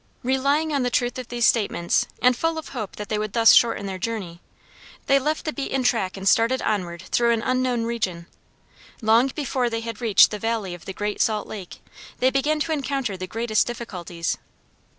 [0.23, 3.53] Relying on the truth of these statements, and full of hope that they would thus
[3.53, 4.41] shorten their journey,
[5.05, 8.25] they left the beaten track and started onward through an unknown region.
[9.03, 11.81] Long before they had reached the valley of the Great Salt Lake,
[12.17, 14.39] they began to encounter the greatest difficulties.